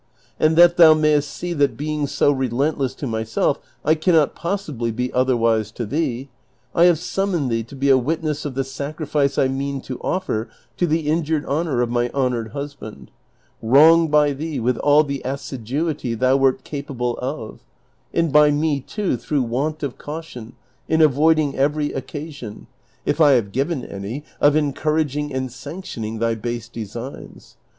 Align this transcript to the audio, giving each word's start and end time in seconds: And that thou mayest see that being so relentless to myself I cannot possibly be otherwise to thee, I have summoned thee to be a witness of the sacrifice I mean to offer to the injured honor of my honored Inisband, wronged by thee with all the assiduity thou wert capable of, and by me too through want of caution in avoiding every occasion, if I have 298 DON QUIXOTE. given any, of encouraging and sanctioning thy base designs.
And 0.39 0.55
that 0.55 0.77
thou 0.77 0.95
mayest 0.95 1.29
see 1.29 1.53
that 1.53 1.77
being 1.77 2.07
so 2.07 2.31
relentless 2.31 2.95
to 2.95 3.05
myself 3.05 3.59
I 3.85 3.93
cannot 3.93 4.33
possibly 4.33 4.89
be 4.89 5.13
otherwise 5.13 5.69
to 5.73 5.85
thee, 5.85 6.27
I 6.73 6.85
have 6.85 6.97
summoned 6.97 7.51
thee 7.51 7.61
to 7.61 7.75
be 7.75 7.87
a 7.89 7.99
witness 7.99 8.43
of 8.43 8.55
the 8.55 8.63
sacrifice 8.63 9.37
I 9.37 9.47
mean 9.47 9.79
to 9.81 9.99
offer 9.99 10.49
to 10.77 10.87
the 10.87 11.01
injured 11.01 11.45
honor 11.45 11.83
of 11.83 11.91
my 11.91 12.09
honored 12.15 12.51
Inisband, 12.53 13.09
wronged 13.61 14.09
by 14.09 14.33
thee 14.33 14.59
with 14.59 14.77
all 14.77 15.03
the 15.03 15.21
assiduity 15.23 16.15
thou 16.15 16.35
wert 16.35 16.63
capable 16.63 17.15
of, 17.21 17.59
and 18.11 18.31
by 18.33 18.49
me 18.49 18.79
too 18.79 19.17
through 19.17 19.43
want 19.43 19.83
of 19.83 19.99
caution 19.99 20.53
in 20.89 21.01
avoiding 21.03 21.55
every 21.55 21.93
occasion, 21.93 22.65
if 23.05 23.21
I 23.21 23.33
have 23.33 23.51
298 23.51 23.51
DON 23.51 24.01
QUIXOTE. 24.01 24.09
given 24.09 24.11
any, 24.11 24.23
of 24.41 24.55
encouraging 24.55 25.31
and 25.31 25.51
sanctioning 25.51 26.17
thy 26.17 26.33
base 26.33 26.67
designs. 26.69 27.55